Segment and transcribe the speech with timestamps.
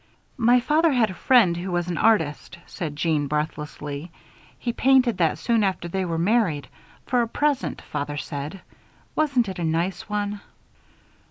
[0.39, 4.11] "My father had a friend who was an artist," said Jeanne, breathlessly.
[4.57, 6.67] "He painted that soon after they were married.
[7.05, 8.61] For a present, father said.
[9.15, 10.41] Wasn't it a nice one?"